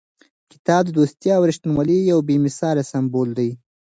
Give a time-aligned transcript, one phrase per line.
[0.51, 3.49] کتاب د دوستۍ او رښتینولۍ یو بې مثاله سمبول دی.